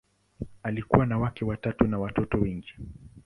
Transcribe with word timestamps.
Alikuwa 0.63 1.05
na 1.05 1.17
wake 1.19 1.45
watatu 1.45 1.87
na 1.87 1.99
watoto 1.99 2.37
wengi. 2.37 2.73